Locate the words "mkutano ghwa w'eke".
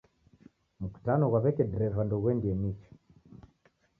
0.81-1.63